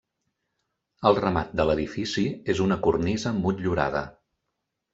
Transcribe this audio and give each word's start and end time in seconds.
El 1.09 1.17
remat 1.19 1.51
de 1.59 1.67
l'edifici 1.71 2.25
és 2.55 2.63
una 2.67 2.79
cornisa 2.89 3.37
motllurada. 3.45 4.05